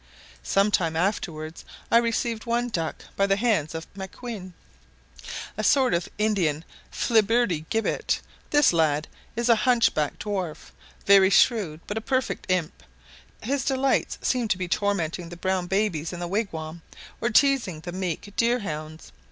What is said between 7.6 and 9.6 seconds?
gibbet: this lad is a